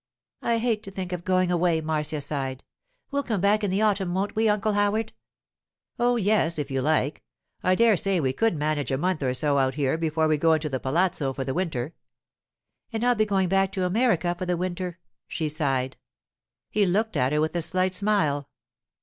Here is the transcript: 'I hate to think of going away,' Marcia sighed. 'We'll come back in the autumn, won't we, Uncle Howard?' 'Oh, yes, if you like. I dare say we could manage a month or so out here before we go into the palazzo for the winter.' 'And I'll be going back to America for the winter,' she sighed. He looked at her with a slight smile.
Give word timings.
'I 0.41 0.57
hate 0.57 0.81
to 0.81 0.89
think 0.89 1.13
of 1.13 1.23
going 1.23 1.51
away,' 1.51 1.79
Marcia 1.79 2.21
sighed. 2.21 2.63
'We'll 3.11 3.21
come 3.21 3.39
back 3.39 3.63
in 3.63 3.69
the 3.69 3.83
autumn, 3.83 4.15
won't 4.15 4.35
we, 4.35 4.49
Uncle 4.49 4.73
Howard?' 4.73 5.13
'Oh, 5.99 6.15
yes, 6.15 6.57
if 6.57 6.71
you 6.71 6.81
like. 6.81 7.21
I 7.61 7.75
dare 7.75 7.95
say 7.95 8.19
we 8.19 8.33
could 8.33 8.55
manage 8.57 8.89
a 8.89 8.97
month 8.97 9.21
or 9.21 9.35
so 9.35 9.59
out 9.59 9.75
here 9.75 9.99
before 9.99 10.27
we 10.27 10.39
go 10.39 10.53
into 10.53 10.69
the 10.69 10.79
palazzo 10.79 11.33
for 11.33 11.45
the 11.45 11.53
winter.' 11.53 11.93
'And 12.91 13.03
I'll 13.03 13.13
be 13.13 13.27
going 13.27 13.47
back 13.47 13.71
to 13.73 13.85
America 13.85 14.33
for 14.33 14.47
the 14.47 14.57
winter,' 14.57 14.97
she 15.27 15.47
sighed. 15.47 15.97
He 16.71 16.83
looked 16.83 17.15
at 17.15 17.31
her 17.31 17.39
with 17.39 17.55
a 17.55 17.61
slight 17.61 17.93
smile. 17.93 18.49